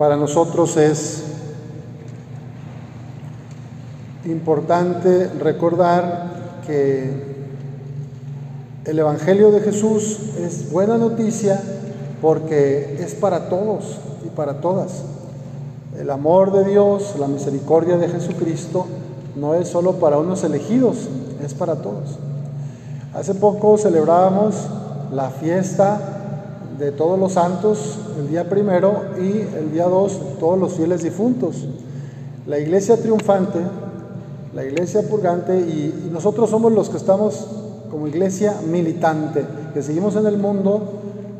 para 0.00 0.16
nosotros 0.16 0.78
es 0.78 1.24
importante 4.24 5.28
recordar 5.38 6.62
que 6.66 7.12
el 8.86 8.98
Evangelio 8.98 9.50
de 9.50 9.60
Jesús 9.60 10.20
es 10.38 10.72
buena 10.72 10.96
noticia 10.96 11.60
porque 12.22 12.96
es 12.98 13.14
para 13.14 13.50
todos 13.50 13.98
y 14.24 14.30
para 14.30 14.62
todas. 14.62 15.02
El 15.98 16.08
amor 16.08 16.50
de 16.52 16.64
Dios, 16.64 17.16
la 17.18 17.28
misericordia 17.28 17.98
de 17.98 18.08
Jesucristo 18.08 18.86
no 19.36 19.52
es 19.52 19.68
solo 19.68 19.96
para 19.96 20.16
unos 20.16 20.42
elegidos, 20.44 21.10
es 21.44 21.52
para 21.52 21.74
todos. 21.74 22.18
Hace 23.12 23.34
poco 23.34 23.76
celebrábamos 23.76 24.54
la 25.12 25.28
fiesta 25.28 26.00
de 26.78 26.90
todos 26.90 27.18
los 27.18 27.32
santos 27.32 27.98
el 28.18 28.28
día 28.28 28.48
primero 28.48 29.02
y 29.18 29.40
el 29.56 29.72
día 29.72 29.86
dos 29.86 30.18
todos 30.38 30.58
los 30.58 30.74
fieles 30.74 31.02
difuntos. 31.02 31.66
La 32.46 32.58
iglesia 32.58 32.96
triunfante, 32.96 33.58
la 34.54 34.64
iglesia 34.64 35.02
purgante 35.02 35.58
y, 35.58 36.10
nosotros 36.12 36.50
somos 36.50 36.72
los 36.72 36.88
que 36.88 36.96
estamos 36.96 37.46
como 37.90 38.06
iglesia 38.06 38.56
militante, 38.70 39.44
que 39.74 39.82
seguimos 39.82 40.16
en 40.16 40.26
el 40.26 40.38
mundo 40.38 40.82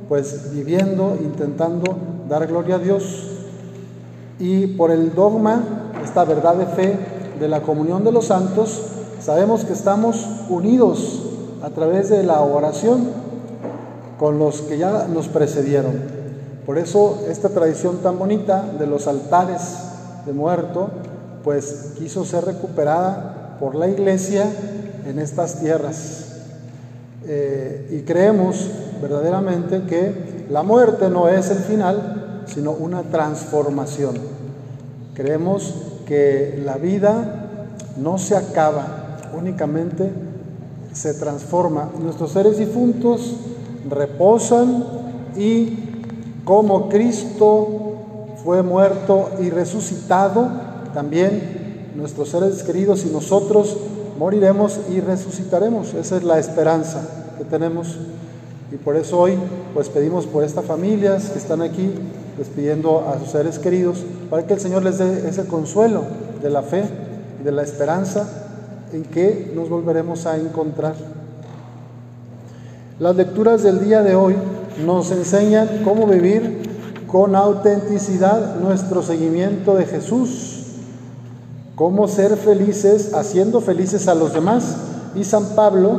pues 0.09 0.53
viviendo, 0.53 1.17
intentando 1.21 1.97
dar 2.29 2.47
gloria 2.47 2.77
a 2.77 2.79
Dios. 2.79 3.29
Y 4.39 4.69
por 4.69 4.91
el 4.91 5.15
dogma, 5.15 5.63
esta 6.03 6.25
verdad 6.25 6.55
de 6.57 6.67
fe 6.67 6.99
de 7.39 7.49
la 7.49 7.63
comunión 7.63 8.05
de 8.05 8.13
los 8.13 8.27
santos, 8.27 8.83
sabemos 9.21 9.65
que 9.65 9.73
estamos 9.73 10.27
unidos 10.49 11.23
a 11.63 11.71
través 11.71 12.11
de 12.11 12.23
la 12.23 12.41
oración 12.41 13.09
con 14.19 14.39
los 14.39 14.61
que 14.63 14.79
ya 14.79 15.07
nos 15.09 15.29
precedieron. 15.29 16.20
Por 16.71 16.79
eso 16.79 17.25
esta 17.29 17.49
tradición 17.49 17.97
tan 17.97 18.17
bonita 18.17 18.65
de 18.79 18.87
los 18.87 19.09
altares 19.09 19.61
de 20.25 20.33
muerto, 20.33 20.89
pues 21.43 21.95
quiso 21.99 22.25
ser 22.25 22.45
recuperada 22.45 23.57
por 23.59 23.75
la 23.75 23.89
iglesia 23.89 24.47
en 25.05 25.19
estas 25.19 25.59
tierras. 25.59 26.27
Eh, 27.27 27.89
y 27.91 28.03
creemos 28.03 28.69
verdaderamente 29.03 29.83
que 29.83 30.47
la 30.49 30.63
muerte 30.63 31.11
no 31.11 31.29
es 31.29 31.51
el 31.51 31.59
final, 31.59 32.45
sino 32.47 32.71
una 32.71 33.03
transformación. 33.03 34.15
Creemos 35.15 35.75
que 36.07 36.63
la 36.65 36.77
vida 36.77 37.59
no 37.97 38.17
se 38.17 38.37
acaba, 38.37 39.19
únicamente 39.37 40.09
se 40.93 41.15
transforma. 41.15 41.91
Nuestros 42.01 42.31
seres 42.31 42.59
difuntos 42.59 43.35
reposan 43.89 44.85
y 45.37 45.90
como 46.51 46.89
Cristo 46.89 47.69
fue 48.43 48.65
muerto 48.65 49.31
y 49.39 49.51
resucitado, 49.51 50.49
también 50.93 51.93
nuestros 51.95 52.31
seres 52.31 52.65
queridos 52.65 53.05
y 53.07 53.11
nosotros 53.11 53.77
moriremos 54.19 54.81
y 54.91 54.99
resucitaremos. 54.99 55.95
Esa 55.95 56.17
es 56.17 56.25
la 56.25 56.41
esperanza 56.41 57.07
que 57.39 57.45
tenemos. 57.45 57.99
Y 58.73 58.79
por 58.79 58.97
eso 58.97 59.21
hoy 59.21 59.39
pues 59.75 59.91
pedimos 59.91 60.27
por 60.27 60.43
estas 60.43 60.65
familias 60.65 61.29
que 61.29 61.39
están 61.39 61.63
aquí 61.63 61.89
despidiendo 62.37 63.07
a 63.09 63.21
sus 63.21 63.29
seres 63.29 63.61
queridos, 63.61 63.99
para 64.29 64.45
que 64.45 64.55
el 64.55 64.61
Señor 64.61 64.83
les 64.83 64.99
dé 64.99 65.29
ese 65.29 65.45
consuelo 65.47 66.03
de 66.43 66.51
la 66.51 66.63
fe 66.63 66.83
y 67.41 67.45
de 67.45 67.53
la 67.53 67.63
esperanza 67.63 68.29
en 68.93 69.05
que 69.05 69.53
nos 69.55 69.69
volveremos 69.69 70.27
a 70.27 70.37
encontrar. 70.37 70.97
Las 72.99 73.15
lecturas 73.15 73.63
del 73.63 73.85
día 73.85 74.03
de 74.03 74.17
hoy 74.17 74.35
nos 74.85 75.11
enseñan 75.11 75.83
cómo 75.85 76.07
vivir 76.07 76.69
con 77.07 77.35
autenticidad 77.35 78.57
nuestro 78.57 79.03
seguimiento 79.03 79.75
de 79.75 79.87
Jesús 79.87 80.61
cómo 81.81 82.09
ser 82.09 82.37
felices 82.37 83.15
haciendo 83.15 83.63
felices 83.63 84.07
a 84.07 84.15
los 84.15 84.35
demás. 84.35 84.77
Y 85.15 85.25
San 85.25 85.55
Pablo 85.57 85.97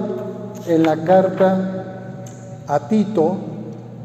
en 0.68 0.84
la 0.84 1.04
carta 1.04 2.26
a 2.68 2.88
Tito 2.88 3.36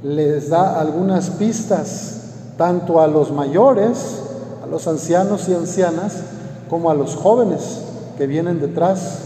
les 0.03 0.49
da 0.49 0.81
algunas 0.81 1.29
pistas, 1.29 2.21
tanto 2.57 2.99
a 2.99 3.07
los 3.07 3.31
mayores, 3.31 4.23
a 4.65 4.67
los 4.67 4.89
ancianos 4.89 5.51
y 5.51 5.55
ancianas, 5.55 6.15
como 6.71 6.91
a 6.91 6.95
los 6.95 7.15
jóvenes 7.15 7.83
que 8.17 8.27
vienen 8.27 8.59
detrás. 8.59 9.19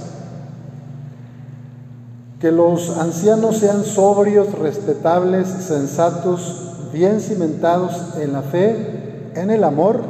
Que 2.41 2.51
los 2.51 2.97
ancianos 2.97 3.59
sean 3.59 3.84
sobrios, 3.84 4.59
respetables, 4.59 5.47
sensatos, 5.47 6.89
bien 6.93 7.21
cimentados 7.21 8.17
en 8.19 8.33
la 8.33 8.43
fe, 8.43 9.31
en 9.34 9.51
el 9.51 9.62
amor 9.62 10.01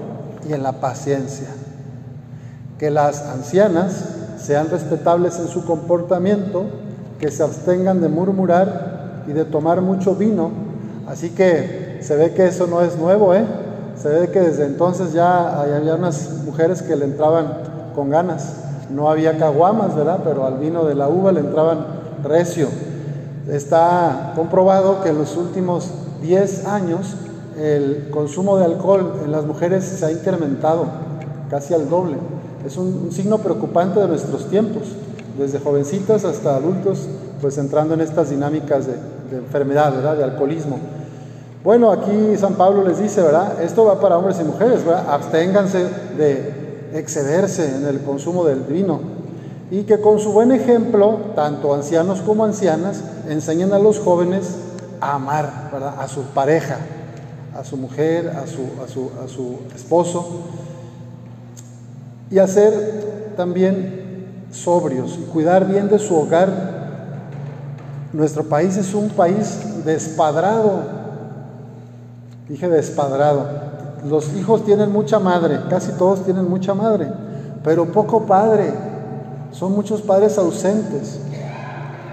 y 0.49 0.53
en 0.53 0.63
la 0.63 0.73
paciencia 0.73 1.49
que 2.81 2.91
las 2.91 3.27
ancianas 3.27 4.07
sean 4.39 4.71
respetables 4.71 5.39
en 5.39 5.49
su 5.49 5.67
comportamiento, 5.67 6.65
que 7.19 7.31
se 7.31 7.43
abstengan 7.43 8.01
de 8.01 8.09
murmurar 8.09 9.25
y 9.29 9.33
de 9.33 9.45
tomar 9.45 9.83
mucho 9.83 10.15
vino. 10.15 10.51
Así 11.07 11.29
que 11.29 11.99
se 12.01 12.17
ve 12.17 12.33
que 12.33 12.47
eso 12.47 12.67
no 12.67 12.81
es 12.81 12.97
nuevo, 12.97 13.35
¿eh? 13.35 13.45
Se 14.01 14.09
ve 14.09 14.31
que 14.31 14.41
desde 14.41 14.65
entonces 14.65 15.13
ya 15.13 15.61
había 15.61 15.95
unas 15.95 16.31
mujeres 16.47 16.81
que 16.81 16.97
le 16.97 17.05
entraban 17.05 17.53
con 17.95 18.09
ganas. 18.09 18.55
No 18.89 19.11
había 19.11 19.37
caguamas, 19.37 19.95
¿verdad? 19.95 20.21
Pero 20.25 20.47
al 20.47 20.57
vino 20.57 20.87
de 20.87 20.95
la 20.95 21.07
uva 21.11 21.33
le 21.33 21.41
entraban 21.41 21.85
recio. 22.23 22.69
Está 23.49 24.33
comprobado 24.37 25.03
que 25.03 25.09
en 25.09 25.19
los 25.19 25.37
últimos 25.37 25.91
10 26.23 26.67
años 26.67 27.17
el 27.59 28.09
consumo 28.11 28.59
de 28.59 28.65
alcohol 28.65 29.21
en 29.25 29.33
las 29.33 29.45
mujeres 29.45 29.85
se 29.85 30.05
ha 30.05 30.13
incrementado 30.13 30.87
casi 31.51 31.75
al 31.75 31.89
doble. 31.89 32.17
Es 32.65 32.77
un, 32.77 33.11
signo 33.11 33.39
preocupante 33.39 34.01
de 34.01 34.09
nuestros 34.09 34.49
tiempos, 34.49 34.85
desde 35.39 35.59
jovencitas 35.59 36.25
hasta 36.25 36.57
adultos, 36.57 37.09
pues 37.41 37.59
entrando 37.59 37.95
en 37.95 38.03
estas 38.03 38.31
dinámicas 38.31 38.87
de, 38.87 38.95
enfermedad. 39.37 39.93
De 39.93 40.25
alcoholismo. 40.25 40.79
Bueno, 41.63 41.93
aquí 41.93 42.37
San 42.37 42.55
Pablo 42.55 42.85
les 42.87 42.99
dice, 42.99 43.23
¿verdad? 43.23 43.63
Esto 43.63 43.85
va 43.85 44.01
para 44.01 44.19
hombres 44.19 44.39
y 44.41 44.45
mujeres, 44.45 44.85
¿verdad? 44.85 45.07
Absténganse 45.11 45.87
de 46.17 46.91
excederse 46.95 47.77
en 47.77 47.87
el 47.87 48.01
consumo 48.01 48.45
del 48.45 48.61
vino 48.61 49.20
y 49.71 49.85
que 49.85 50.01
con 50.01 50.19
su 50.19 50.33
buen 50.33 50.53
ejemplo, 50.53 51.19
tanto 51.35 51.75
ancianos 51.75 52.21
como 52.21 52.45
ancianas, 52.45 53.03
enseñen 53.29 53.73
a 53.73 53.79
los 53.79 53.99
jóvenes 53.99 54.57
a 55.01 55.15
amar. 55.15 55.71
A 55.99 56.09
su 56.09 56.23
pareja, 56.23 56.79
a 57.57 57.65
su 57.65 57.77
mujer, 57.77 58.29
a 58.29 58.47
su, 58.47 58.63
a 58.85 58.89
su, 58.89 59.11
a 59.25 59.29
su 59.29 59.61
esposo 59.75 60.45
y 62.31 62.39
hacer 62.39 63.35
también 63.37 64.47
sobrios 64.53 65.19
y 65.21 65.25
cuidar 65.25 65.67
bien 65.67 65.89
de 65.89 65.99
su 65.99 66.17
hogar. 66.17 66.49
Nuestro 68.13 68.45
país 68.45 68.77
es 68.77 68.95
un 68.95 69.11
país 69.11 69.85
despadrado, 69.85 70.83
dije 72.49 72.69
despadrado. 72.69 73.47
Los 74.09 74.33
hijos 74.35 74.65
tienen 74.65 74.91
mucha 74.91 75.19
madre, 75.19 75.61
casi 75.69 75.93
todos 75.93 76.25
tienen 76.25 76.49
mucha 76.49 76.73
madre, 76.73 77.09
pero 77.63 77.93
poco 77.93 78.27
padre. 78.27 78.73
Son 79.53 79.73
muchos 79.73 80.03
padres 80.03 80.39
ausentes. 80.39 81.21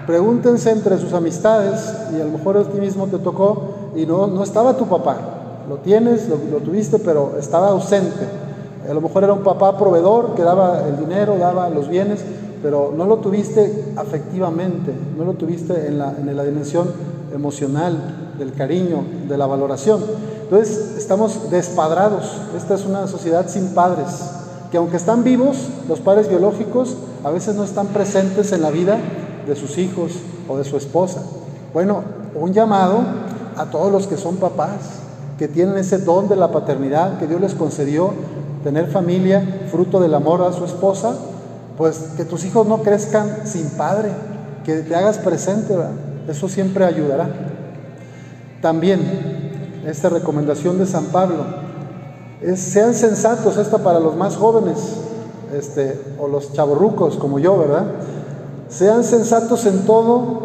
Pregúntense 0.06 0.70
entre 0.70 0.98
sus 0.98 1.12
amistades, 1.12 1.94
y 2.16 2.20
a 2.20 2.24
lo 2.24 2.38
mejor 2.38 2.56
a 2.56 2.64
ti 2.64 2.80
mismo 2.80 3.06
te 3.06 3.18
tocó, 3.18 3.74
y 3.94 4.06
no, 4.06 4.26
no 4.26 4.42
estaba 4.42 4.76
tu 4.76 4.86
papá. 4.86 5.64
Lo 5.68 5.76
tienes, 5.76 6.28
lo 6.28 6.58
tuviste, 6.58 6.98
pero 6.98 7.34
estaba 7.38 7.68
ausente 7.68 8.48
a 8.88 8.94
lo 8.94 9.02
mejor 9.02 9.24
era 9.24 9.34
un 9.34 9.42
papá 9.42 9.76
proveedor 9.76 10.34
que 10.34 10.42
daba 10.42 10.86
el 10.88 10.98
dinero, 10.98 11.36
daba 11.36 11.68
los 11.68 11.88
bienes, 11.88 12.20
pero 12.62 12.92
no 12.96 13.04
lo 13.04 13.18
tuviste 13.18 13.92
afectivamente, 13.96 14.94
no 15.16 15.24
lo 15.24 15.34
tuviste 15.34 15.88
en 15.88 15.98
la, 15.98 16.14
en 16.18 16.34
la 16.34 16.42
dimensión 16.42 16.90
emocional, 17.34 18.34
del 18.38 18.52
cariño, 18.54 19.04
de 19.28 19.36
la 19.36 19.46
valoración. 19.46 20.00
Entonces 20.42 20.94
estamos 20.96 21.50
despadrados. 21.50 22.40
Esta 22.56 22.76
es 22.76 22.86
una 22.86 23.06
sociedad 23.08 23.46
sin 23.48 23.74
padres, 23.74 24.30
que 24.70 24.78
aunque 24.78 24.96
están 24.96 25.22
vivos, 25.22 25.68
los 25.86 26.00
padres 26.00 26.28
biológicos 26.28 26.96
a 27.24 27.30
veces 27.30 27.54
no 27.54 27.64
están 27.64 27.88
presentes 27.88 28.52
en 28.52 28.62
la 28.62 28.70
vida 28.70 28.98
de 29.46 29.56
sus 29.56 29.78
hijos 29.78 30.12
o 30.48 30.56
de 30.56 30.64
su 30.64 30.76
esposa. 30.76 31.22
Bueno, 31.72 32.02
un 32.34 32.52
llamado 32.52 33.00
a 33.56 33.66
todos 33.66 33.90
los 33.90 34.06
que 34.06 34.16
son 34.16 34.36
papás, 34.36 35.00
que 35.38 35.48
tienen 35.48 35.76
ese 35.76 35.98
don 35.98 36.28
de 36.28 36.36
la 36.36 36.50
paternidad 36.50 37.18
que 37.18 37.26
Dios 37.26 37.40
les 37.40 37.54
concedió 37.54 38.12
tener 38.64 38.88
familia, 38.88 39.66
fruto 39.70 40.00
del 40.00 40.14
amor 40.14 40.42
a 40.42 40.52
su 40.52 40.64
esposa, 40.64 41.14
pues 41.76 41.96
que 42.16 42.24
tus 42.24 42.44
hijos 42.44 42.66
no 42.66 42.82
crezcan 42.82 43.46
sin 43.46 43.68
padre, 43.70 44.10
que 44.64 44.76
te 44.78 44.94
hagas 44.94 45.18
presente, 45.18 45.74
eso 46.28 46.48
siempre 46.48 46.84
ayudará. 46.84 47.28
También, 48.60 49.82
esta 49.86 50.08
recomendación 50.08 50.78
de 50.78 50.86
San 50.86 51.06
Pablo, 51.06 51.44
es, 52.42 52.60
sean 52.60 52.94
sensatos, 52.94 53.56
esta 53.56 53.78
para 53.78 54.00
los 54.00 54.16
más 54.16 54.36
jóvenes, 54.36 54.78
este, 55.56 56.00
o 56.18 56.28
los 56.28 56.52
chavorrucos 56.52 57.16
como 57.16 57.38
yo, 57.38 57.58
¿verdad? 57.58 57.84
Sean 58.68 59.04
sensatos 59.04 59.66
en 59.66 59.86
todo 59.86 60.40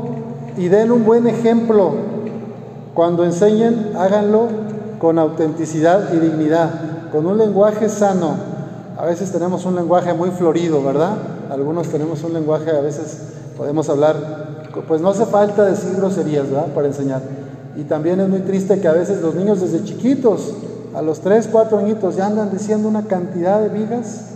y 0.58 0.68
den 0.68 0.92
un 0.92 1.06
buen 1.06 1.28
ejemplo. 1.28 1.92
Cuando 2.94 3.26
enseñen, 3.26 3.94
háganlo 3.98 4.48
con 5.00 5.20
autenticidad 5.20 6.14
y 6.14 6.18
dignidad, 6.18 7.10
con 7.12 7.26
un 7.26 7.38
lenguaje 7.38 7.90
sano. 7.90 8.36
A 8.98 9.06
veces 9.06 9.32
tenemos 9.32 9.66
un 9.66 9.76
lenguaje 9.76 10.14
muy 10.14 10.30
florido, 10.30 10.84
¿verdad? 10.84 11.16
Algunos 11.52 11.88
tenemos 11.88 12.24
un 12.24 12.34
lenguaje, 12.34 12.72
a 12.72 12.82
veces 12.82 13.18
podemos 13.58 13.90
hablar, 13.90 14.16
pues 14.88 15.02
no 15.02 15.10
hace 15.10 15.26
falta 15.26 15.66
decir 15.66 15.96
groserías, 15.98 16.50
¿verdad? 16.50 16.68
Para 16.68 16.88
enseñar. 16.88 17.22
Y 17.76 17.84
también 17.84 18.20
es 18.22 18.30
muy 18.30 18.40
triste 18.40 18.80
que 18.80 18.88
a 18.88 18.94
veces 18.94 19.22
los 19.22 19.36
niños 19.36 19.60
desde 19.60 19.84
chiquitos, 19.84 20.54
a 20.96 21.02
los 21.02 21.20
3, 21.22 21.50
4 21.52 21.80
añitos, 21.80 22.16
ya 22.16 22.28
andan 22.28 22.52
diciendo 22.52 22.88
una 22.88 23.08
cantidad 23.08 23.60
de 23.60 23.70
vigas 23.70 24.32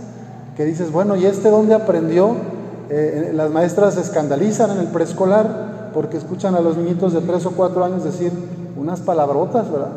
que 0.58 0.66
dices, 0.66 0.92
bueno, 0.92 1.16
¿y 1.16 1.28
este 1.28 1.52
dónde 1.52 1.76
aprendió? 1.76 2.36
Eh, 2.90 3.32
las 3.36 3.52
maestras 3.52 3.94
se 3.94 4.02
escandalizan 4.02 4.72
en 4.72 4.80
el 4.80 4.88
preescolar 4.88 5.92
porque 5.94 6.18
escuchan 6.18 6.56
a 6.56 6.62
los 6.62 6.78
niñitos 6.78 7.14
de 7.14 7.22
3 7.22 7.46
o 7.46 7.52
4 7.52 7.86
años 7.86 8.04
decir 8.04 8.32
unas 8.76 9.00
palabrotas, 9.02 9.72
¿verdad? 9.72 9.92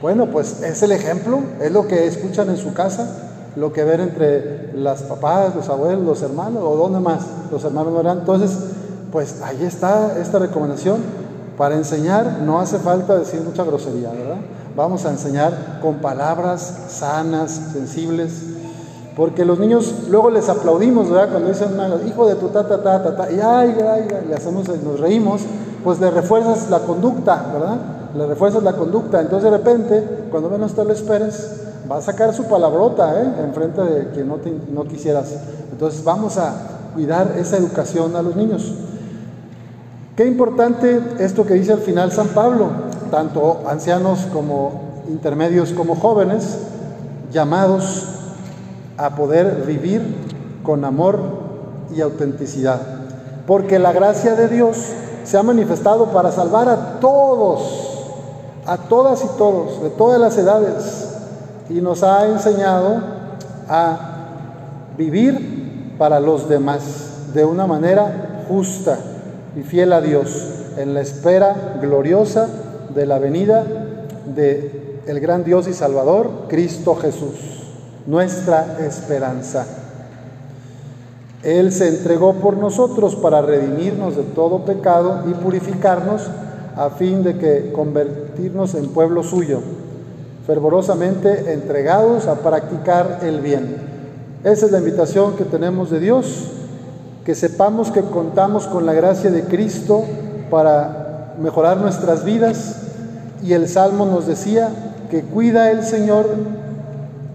Bueno, 0.00 0.26
pues 0.26 0.62
es 0.62 0.84
el 0.84 0.92
ejemplo, 0.92 1.40
es 1.60 1.72
lo 1.72 1.88
que 1.88 2.06
escuchan 2.06 2.48
en 2.48 2.56
su 2.56 2.72
casa, 2.72 3.08
lo 3.56 3.72
que 3.72 3.82
ven 3.82 4.02
entre 4.02 4.72
las 4.74 5.02
papás, 5.02 5.56
los 5.56 5.68
abuelos, 5.68 6.04
los 6.04 6.22
hermanos, 6.22 6.62
o 6.64 6.76
dónde 6.76 7.00
más, 7.00 7.22
los 7.50 7.64
hermanos 7.64 7.92
no 7.92 8.00
eran. 8.00 8.20
Entonces, 8.20 8.56
pues 9.10 9.42
ahí 9.42 9.64
está 9.64 10.16
esta 10.20 10.38
recomendación. 10.38 10.98
Para 11.58 11.74
enseñar 11.74 12.40
no 12.44 12.60
hace 12.60 12.78
falta 12.78 13.16
decir 13.18 13.40
mucha 13.40 13.64
grosería, 13.64 14.10
¿verdad? 14.10 14.36
Vamos 14.76 15.06
a 15.06 15.10
enseñar 15.10 15.80
con 15.80 15.96
palabras 15.96 16.84
sanas, 16.88 17.50
sensibles, 17.72 18.53
porque 19.16 19.44
los 19.44 19.58
niños 19.58 20.06
luego 20.10 20.30
les 20.30 20.48
aplaudimos, 20.48 21.08
¿verdad? 21.08 21.30
Cuando 21.30 21.48
dicen, 21.48 21.70
hijo 22.06 22.26
de 22.26 22.34
tu 22.34 22.48
ta, 22.48 22.66
ta, 22.66 22.82
ta, 22.82 23.02
ta, 23.02 23.16
ta, 23.16 23.30
y 23.30 23.38
ay, 23.40 23.76
ay, 23.88 24.26
le 24.28 24.34
hacemos, 24.34 24.66
nos 24.68 24.98
reímos, 24.98 25.42
pues 25.84 26.00
le 26.00 26.10
refuerzas 26.10 26.68
la 26.68 26.80
conducta, 26.80 27.50
¿verdad? 27.52 27.76
Le 28.16 28.26
refuerzas 28.26 28.62
la 28.62 28.72
conducta. 28.72 29.20
Entonces 29.20 29.50
de 29.50 29.56
repente, 29.56 30.04
cuando 30.30 30.50
menos 30.50 30.74
te 30.74 30.84
lo 30.84 30.92
esperes, 30.92 31.60
va 31.90 31.98
a 31.98 32.00
sacar 32.00 32.34
su 32.34 32.44
palabrota, 32.44 33.22
¿eh? 33.22 33.44
Enfrente 33.44 33.82
de 33.82 34.08
quien 34.10 34.26
no, 34.26 34.38
no 34.72 34.84
quisieras. 34.84 35.32
Entonces 35.70 36.02
vamos 36.02 36.36
a 36.36 36.54
cuidar 36.94 37.34
esa 37.38 37.56
educación 37.56 38.16
a 38.16 38.22
los 38.22 38.34
niños. 38.34 38.72
Qué 40.16 40.26
importante 40.26 41.00
esto 41.18 41.44
que 41.44 41.54
dice 41.54 41.72
al 41.72 41.80
final 41.80 42.10
San 42.10 42.28
Pablo, 42.28 42.68
tanto 43.10 43.62
ancianos 43.68 44.26
como 44.32 45.04
intermedios 45.08 45.72
como 45.72 45.94
jóvenes, 45.94 46.58
llamados 47.32 48.14
a 48.96 49.16
poder 49.16 49.64
vivir 49.66 50.02
con 50.62 50.84
amor 50.84 51.20
y 51.94 52.00
autenticidad. 52.00 52.80
Porque 53.46 53.78
la 53.78 53.92
gracia 53.92 54.34
de 54.34 54.48
Dios 54.48 54.76
se 55.24 55.36
ha 55.36 55.42
manifestado 55.42 56.06
para 56.06 56.32
salvar 56.32 56.68
a 56.68 57.00
todos, 57.00 58.00
a 58.66 58.76
todas 58.76 59.24
y 59.24 59.28
todos, 59.38 59.82
de 59.82 59.90
todas 59.90 60.20
las 60.20 60.36
edades, 60.38 61.08
y 61.68 61.80
nos 61.80 62.02
ha 62.02 62.26
enseñado 62.26 63.02
a 63.68 63.98
vivir 64.96 65.94
para 65.98 66.20
los 66.20 66.48
demás 66.48 67.32
de 67.32 67.44
una 67.44 67.66
manera 67.66 68.44
justa 68.48 68.98
y 69.56 69.62
fiel 69.62 69.92
a 69.92 70.00
Dios 70.00 70.50
en 70.76 70.94
la 70.94 71.00
espera 71.00 71.78
gloriosa 71.80 72.48
de 72.94 73.06
la 73.06 73.18
venida 73.18 73.64
de 74.26 75.02
el 75.06 75.20
gran 75.20 75.44
Dios 75.44 75.68
y 75.68 75.74
Salvador, 75.74 76.46
Cristo 76.48 76.96
Jesús 76.96 77.63
nuestra 78.06 78.78
esperanza. 78.80 79.66
Él 81.42 81.72
se 81.72 81.88
entregó 81.88 82.34
por 82.34 82.56
nosotros 82.56 83.16
para 83.16 83.42
redimirnos 83.42 84.16
de 84.16 84.22
todo 84.22 84.64
pecado 84.64 85.24
y 85.28 85.34
purificarnos 85.34 86.22
a 86.76 86.90
fin 86.90 87.22
de 87.22 87.36
que 87.36 87.70
convertirnos 87.72 88.74
en 88.74 88.88
pueblo 88.88 89.22
suyo, 89.22 89.60
fervorosamente 90.46 91.52
entregados 91.52 92.26
a 92.26 92.36
practicar 92.36 93.20
el 93.22 93.40
bien. 93.40 93.76
Esa 94.42 94.66
es 94.66 94.72
la 94.72 94.78
invitación 94.78 95.36
que 95.36 95.44
tenemos 95.44 95.90
de 95.90 96.00
Dios, 96.00 96.48
que 97.24 97.34
sepamos 97.34 97.90
que 97.90 98.02
contamos 98.02 98.66
con 98.66 98.86
la 98.86 98.92
gracia 98.92 99.30
de 99.30 99.44
Cristo 99.44 100.02
para 100.50 101.34
mejorar 101.40 101.78
nuestras 101.78 102.24
vidas 102.24 102.76
y 103.42 103.52
el 103.52 103.68
Salmo 103.68 104.06
nos 104.06 104.26
decía 104.26 104.70
que 105.10 105.22
cuida 105.22 105.70
el 105.70 105.84
Señor 105.84 106.26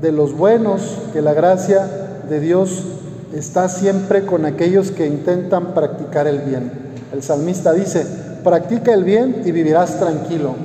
de 0.01 0.11
los 0.11 0.35
buenos, 0.35 0.81
que 1.13 1.21
la 1.21 1.33
gracia 1.33 1.87
de 2.29 2.39
Dios 2.39 2.83
está 3.33 3.69
siempre 3.69 4.25
con 4.25 4.45
aquellos 4.45 4.91
que 4.91 5.05
intentan 5.05 5.73
practicar 5.73 6.27
el 6.27 6.39
bien. 6.39 6.71
El 7.11 7.21
salmista 7.21 7.73
dice, 7.73 8.05
practica 8.43 8.93
el 8.93 9.03
bien 9.03 9.43
y 9.45 9.51
vivirás 9.51 9.99
tranquilo. 9.99 10.55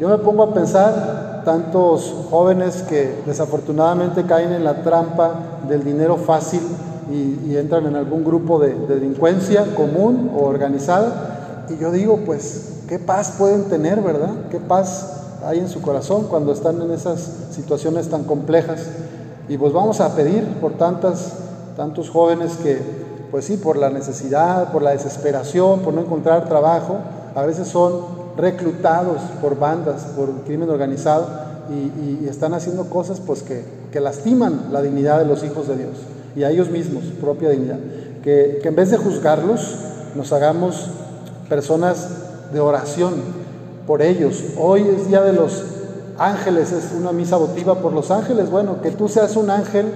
Yo 0.00 0.08
me 0.08 0.18
pongo 0.18 0.42
a 0.42 0.54
pensar 0.54 1.42
tantos 1.44 2.26
jóvenes 2.30 2.82
que 2.82 3.22
desafortunadamente 3.26 4.24
caen 4.24 4.52
en 4.52 4.64
la 4.64 4.82
trampa 4.82 5.60
del 5.68 5.84
dinero 5.84 6.16
fácil 6.16 6.60
y, 7.10 7.56
entran 7.56 7.86
en 7.86 7.96
algún 7.96 8.24
grupo 8.24 8.58
de, 8.58 8.74
de 8.74 8.96
delincuencia 8.96 9.64
común 9.74 10.30
o 10.36 10.44
organizada. 10.44 11.64
Y 11.70 11.80
yo 11.80 11.90
digo, 11.90 12.20
pues, 12.26 12.82
¿qué 12.88 12.98
paz 12.98 13.34
pueden 13.38 13.64
tener, 13.64 14.00
verdad? 14.02 14.30
¿Qué 14.50 14.58
paz 14.60 15.15
hay 15.44 15.58
en 15.58 15.68
su 15.68 15.80
corazón 15.80 16.26
cuando 16.28 16.52
están 16.52 16.80
en 16.82 16.90
esas 16.90 17.20
situaciones 17.50 18.08
tan 18.08 18.24
complejas. 18.24 18.80
Y 19.48 19.58
pues 19.58 19.72
vamos 19.72 20.00
a 20.00 20.14
pedir 20.14 20.44
por 20.60 20.72
tantas, 20.72 21.34
tantos 21.76 22.10
jóvenes 22.10 22.56
que, 22.62 22.80
pues 23.30 23.44
sí, 23.44 23.56
por 23.56 23.76
la 23.76 23.90
necesidad, 23.90 24.72
por 24.72 24.82
la 24.82 24.90
desesperación, 24.90 25.80
por 25.80 25.94
no 25.94 26.00
encontrar 26.00 26.48
trabajo, 26.48 26.96
a 27.34 27.42
veces 27.42 27.68
son 27.68 28.16
reclutados 28.36 29.20
por 29.40 29.58
bandas, 29.58 30.02
por 30.16 30.30
crimen 30.44 30.68
organizado 30.68 31.26
y, 31.70 32.26
están 32.28 32.54
haciendo 32.54 32.84
cosas 32.90 33.20
pues 33.20 33.42
que, 33.42 33.64
lastiman 34.00 34.68
la 34.72 34.82
dignidad 34.82 35.18
de 35.18 35.24
los 35.24 35.42
hijos 35.42 35.68
de 35.68 35.78
Dios 35.78 35.96
y 36.36 36.42
a 36.42 36.50
ellos 36.50 36.68
mismos, 36.68 37.04
propia 37.18 37.48
dignidad. 37.48 37.78
Que 38.22 38.60
en 38.62 38.76
vez 38.76 38.90
de 38.90 38.98
juzgarlos, 38.98 39.74
nos 40.14 40.34
hagamos 40.34 40.90
personas 41.48 42.08
de 42.52 42.60
oración, 42.60 43.14
por 43.86 44.02
ellos. 44.02 44.42
Hoy 44.58 44.82
es 44.82 45.08
Día 45.08 45.22
de 45.22 45.32
los 45.32 45.64
Ángeles, 46.18 46.72
es 46.72 46.92
una 46.98 47.12
misa 47.12 47.36
votiva 47.36 47.80
por 47.80 47.92
los 47.92 48.10
ángeles. 48.10 48.50
Bueno, 48.50 48.80
que 48.80 48.90
tú 48.90 49.08
seas 49.08 49.36
un 49.36 49.50
ángel 49.50 49.86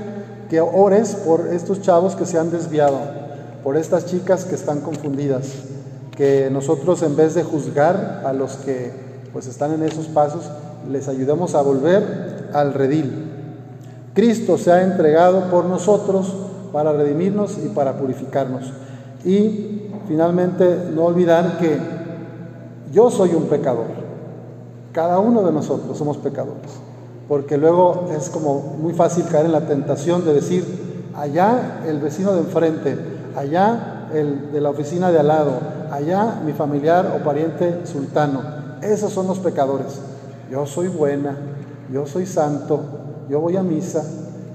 que 0.48 0.60
ores 0.60 1.14
por 1.14 1.48
estos 1.48 1.80
chavos 1.80 2.14
que 2.14 2.26
se 2.26 2.38
han 2.38 2.50
desviado, 2.50 2.98
por 3.64 3.76
estas 3.76 4.06
chicas 4.06 4.44
que 4.44 4.54
están 4.54 4.80
confundidas. 4.80 5.48
Que 6.16 6.50
nosotros 6.50 7.02
en 7.02 7.16
vez 7.16 7.34
de 7.34 7.42
juzgar 7.42 8.22
a 8.26 8.32
los 8.32 8.56
que 8.56 8.92
pues 9.32 9.46
están 9.46 9.72
en 9.72 9.82
esos 9.82 10.06
pasos, 10.06 10.50
les 10.90 11.08
ayudemos 11.08 11.54
a 11.54 11.62
volver 11.62 12.50
al 12.52 12.74
redil. 12.74 13.30
Cristo 14.12 14.58
se 14.58 14.72
ha 14.72 14.82
entregado 14.82 15.50
por 15.50 15.64
nosotros 15.64 16.34
para 16.72 16.92
redimirnos 16.92 17.56
y 17.64 17.68
para 17.68 17.96
purificarnos. 17.96 18.72
Y 19.24 19.88
finalmente 20.08 20.90
no 20.94 21.04
olvidar 21.04 21.58
que 21.58 21.99
yo 22.92 23.10
soy 23.10 23.34
un 23.34 23.44
pecador. 23.44 23.86
Cada 24.92 25.18
uno 25.18 25.42
de 25.42 25.52
nosotros 25.52 25.96
somos 25.96 26.16
pecadores. 26.16 26.70
Porque 27.28 27.56
luego 27.56 28.08
es 28.16 28.28
como 28.28 28.76
muy 28.80 28.92
fácil 28.92 29.24
caer 29.30 29.46
en 29.46 29.52
la 29.52 29.66
tentación 29.66 30.24
de 30.24 30.34
decir, 30.34 31.10
allá 31.14 31.82
el 31.86 32.00
vecino 32.00 32.32
de 32.32 32.40
enfrente, 32.40 32.98
allá 33.36 34.08
el 34.12 34.50
de 34.50 34.60
la 34.60 34.70
oficina 34.70 35.12
de 35.12 35.20
al 35.20 35.28
lado, 35.28 35.52
allá 35.92 36.40
mi 36.44 36.52
familiar 36.52 37.16
o 37.16 37.24
pariente 37.24 37.86
sultano. 37.86 38.42
Esos 38.82 39.12
son 39.12 39.28
los 39.28 39.38
pecadores. 39.38 40.00
Yo 40.50 40.66
soy 40.66 40.88
buena, 40.88 41.36
yo 41.92 42.06
soy 42.06 42.26
santo, 42.26 42.80
yo 43.28 43.38
voy 43.40 43.56
a 43.56 43.62
misa. 43.62 44.02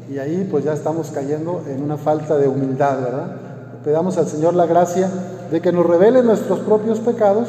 Y 0.10 0.18
ahí 0.18 0.48
pues 0.52 0.66
ya 0.66 0.74
estamos 0.74 1.12
cayendo 1.12 1.64
en 1.68 1.82
una 1.82 1.96
falta 1.96 2.38
de 2.38 2.50
humildad, 2.50 3.00
¿verdad? 3.02 3.38
Pedamos 3.86 4.18
al 4.18 4.28
Señor 4.28 4.54
la 4.54 4.66
gracia 4.66 5.10
de 5.50 5.62
que 5.62 5.72
nos 5.72 5.86
revele 5.86 6.24
nuestros 6.24 6.60
propios 6.60 7.00
pecados 7.00 7.48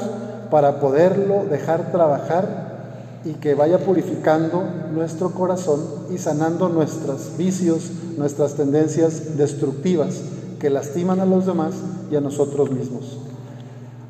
para 0.51 0.81
poderlo 0.81 1.45
dejar 1.51 1.93
trabajar 1.93 2.77
y 3.25 3.35
que 3.35 3.55
vaya 3.55 3.79
purificando 3.79 4.63
nuestro 4.95 5.33
corazón 5.33 5.81
y 6.11 6.19
sanando 6.19 6.69
nuestros 6.69 7.37
vicios, 7.37 7.91
nuestras 8.17 8.55
tendencias 8.55 9.37
destructivas 9.37 10.21
que 10.61 10.71
lastiman 10.71 11.21
a 11.21 11.27
los 11.27 11.47
demás 11.47 11.75
y 12.11 12.17
a 12.17 12.21
nosotros 12.21 12.71
mismos. 12.71 13.19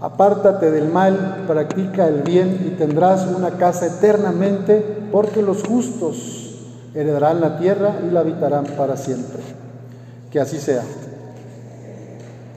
Apártate 0.01 0.71
del 0.71 0.89
mal, 0.93 1.45
practica 1.47 2.07
el 2.07 2.23
bien 2.23 2.67
y 2.67 2.77
tendrás 2.77 3.27
una 3.27 3.53
casa 3.53 3.87
eternamente, 3.87 5.09
porque 5.11 5.41
los 5.41 5.63
justos 5.63 6.59
heredarán 6.95 7.41
la 7.41 7.59
tierra 7.59 8.01
y 8.07 8.11
la 8.13 8.21
habitarán 8.21 8.67
para 8.77 8.99
siempre. 8.99 9.41
Que 10.31 10.41
así 10.41 10.59
sea. 10.59 10.83